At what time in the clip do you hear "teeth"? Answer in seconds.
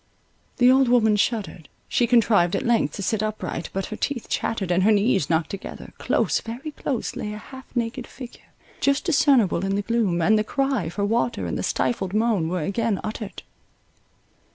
3.95-4.27